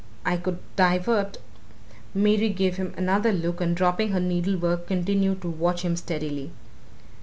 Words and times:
"I 0.25 0.35
could 0.35 0.57
divert" 0.75 1.37
Mary 2.25 2.49
gave 2.49 2.77
him 2.77 2.91
another 2.97 3.31
look 3.31 3.61
and 3.61 3.77
dropping 3.77 4.13
her 4.13 4.19
needlework 4.19 4.87
continued 4.87 5.43
to 5.43 5.49
watch 5.51 5.83
him 5.85 5.95
steadily. 5.95 6.49